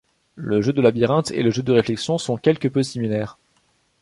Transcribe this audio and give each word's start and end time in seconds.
Le 0.33 0.63
jeu 0.63 0.73
de 0.73 0.81
labyrinthe 0.81 1.29
et 1.29 1.43
le 1.43 1.51
jeu 1.51 1.61
de 1.61 1.71
réflexion 1.73 2.17
sont 2.17 2.35
quelque 2.35 2.67
peu 2.67 2.81
similaires. 2.81 3.37